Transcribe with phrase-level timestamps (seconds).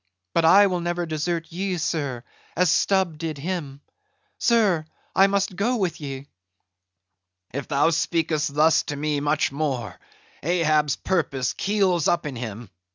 [0.33, 2.23] But I will never desert ye, sir,
[2.55, 3.81] as Stubb did him.
[4.39, 4.83] Sir,
[5.15, 6.25] I must go with ye."
[7.53, 9.99] "If thou speakest thus to me much more,
[10.41, 12.71] Ahab's purpose keels up in him.